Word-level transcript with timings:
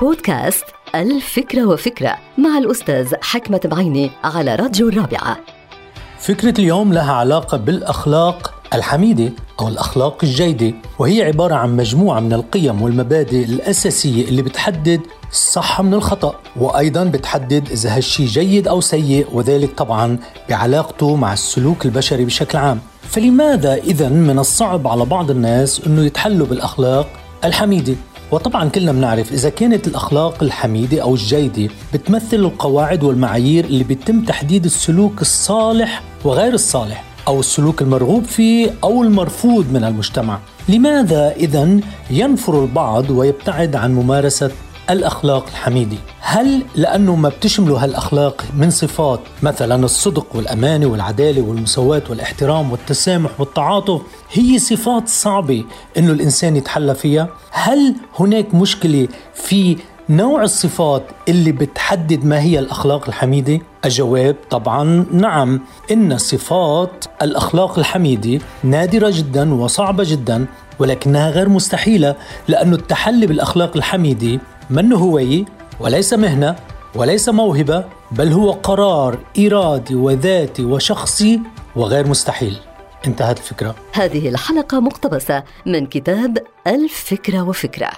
بودكاست 0.00 0.64
الفكرة 0.94 1.66
وفكرة 1.66 2.16
مع 2.38 2.58
الأستاذ 2.58 3.14
حكمة 3.22 3.60
بعيني 3.64 4.10
على 4.24 4.54
راديو 4.54 4.88
الرابعة. 4.88 5.36
فكرة 6.18 6.60
اليوم 6.60 6.92
لها 6.92 7.12
علاقة 7.12 7.56
بالأخلاق 7.56 8.54
الحميدة 8.74 9.32
أو 9.60 9.68
الأخلاق 9.68 10.18
الجيدة 10.22 10.74
وهي 10.98 11.22
عبارة 11.22 11.54
عن 11.54 11.76
مجموعة 11.76 12.20
من 12.20 12.32
القيم 12.32 12.82
والمبادئ 12.82 13.44
الأساسية 13.44 14.28
اللي 14.28 14.42
بتحدد 14.42 15.00
الصح 15.30 15.80
من 15.80 15.94
الخطأ 15.94 16.34
وأيضا 16.56 17.04
بتحدد 17.04 17.70
إذا 17.70 17.96
هالشي 17.96 18.24
جيد 18.24 18.68
أو 18.68 18.80
سيء 18.80 19.26
وذلك 19.32 19.74
طبعا 19.78 20.18
بعلاقته 20.48 21.16
مع 21.16 21.32
السلوك 21.32 21.84
البشري 21.86 22.24
بشكل 22.24 22.58
عام. 22.58 22.80
فلماذا 23.02 23.74
إذا 23.74 24.08
من 24.08 24.38
الصعب 24.38 24.88
على 24.88 25.04
بعض 25.04 25.30
الناس 25.30 25.80
أنه 25.86 26.04
يتحلوا 26.04 26.46
بالأخلاق 26.46 27.06
الحميدة؟ 27.44 27.94
وطبعا 28.34 28.68
كلنا 28.68 28.92
بنعرف 28.92 29.32
إذا 29.32 29.48
كانت 29.48 29.86
الأخلاق 29.86 30.42
الحميدة 30.42 31.02
أو 31.02 31.14
الجيدة 31.14 31.72
بتمثل 31.94 32.36
القواعد 32.36 33.04
والمعايير 33.04 33.64
اللي 33.64 33.84
بيتم 33.84 34.24
تحديد 34.24 34.64
السلوك 34.64 35.20
الصالح 35.20 36.02
وغير 36.24 36.54
الصالح 36.54 37.04
أو 37.28 37.40
السلوك 37.40 37.82
المرغوب 37.82 38.24
فيه 38.24 38.74
أو 38.84 39.02
المرفوض 39.02 39.72
من 39.72 39.84
المجتمع. 39.84 40.38
لماذا 40.68 41.32
إذا 41.36 41.80
ينفر 42.10 42.62
البعض 42.62 43.10
ويبتعد 43.10 43.76
عن 43.76 43.94
ممارسة 43.94 44.50
الأخلاق 44.90 45.46
الحميدة 45.48 45.96
هل 46.20 46.62
لأنه 46.74 47.14
ما 47.14 47.28
بتشمله 47.28 47.84
هالأخلاق 47.84 48.44
من 48.56 48.70
صفات 48.70 49.20
مثلا 49.42 49.84
الصدق 49.84 50.26
والأمانة 50.34 50.86
والعدالة 50.86 51.42
والمساواة 51.42 52.02
والإحترام 52.10 52.72
والتسامح 52.72 53.30
والتعاطف 53.40 54.00
هي 54.32 54.58
صفات 54.58 55.08
صعبة 55.08 55.64
أنه 55.98 56.12
الإنسان 56.12 56.56
يتحلى 56.56 56.94
فيها 56.94 57.28
هل 57.50 57.94
هناك 58.18 58.54
مشكلة 58.54 59.08
في 59.34 59.76
نوع 60.08 60.42
الصفات 60.42 61.02
اللي 61.28 61.52
بتحدد 61.52 62.24
ما 62.24 62.40
هي 62.40 62.58
الأخلاق 62.58 63.08
الحميدة؟ 63.08 63.60
الجواب 63.84 64.36
طبعا 64.50 65.06
نعم 65.12 65.60
إن 65.92 66.18
صفات 66.18 67.04
الأخلاق 67.22 67.78
الحميدة 67.78 68.38
نادرة 68.64 69.10
جدا 69.14 69.54
وصعبة 69.54 70.04
جدا 70.06 70.46
ولكنها 70.78 71.30
غير 71.30 71.48
مستحيلة 71.48 72.14
لأن 72.48 72.72
التحلي 72.72 73.26
بالأخلاق 73.26 73.76
الحميدة 73.76 74.40
منه 74.70 74.96
هواية 74.96 75.44
وليس 75.80 76.14
مهنة 76.14 76.56
وليس 76.94 77.28
موهبة 77.28 77.84
بل 78.10 78.32
هو 78.32 78.50
قرار 78.50 79.18
إرادي 79.38 79.94
وذاتي 79.94 80.64
وشخصي 80.64 81.40
وغير 81.76 82.06
مستحيل. 82.06 82.56
انتهت 83.06 83.38
الفكرة. 83.38 83.74
هذه 83.92 84.28
الحلقة 84.28 84.80
مقتبسة 84.80 85.42
من 85.66 85.86
كتاب 85.86 86.38
الفكرة 86.66 87.48
وفكرة. 87.48 87.90